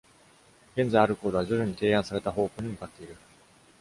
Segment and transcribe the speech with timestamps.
[0.75, 3.15] 現在あるコードは、徐々に、提案された方向に向かっている。